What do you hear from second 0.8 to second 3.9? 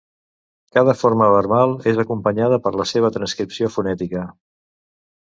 forma verbal és acompanyada per la seva transcripció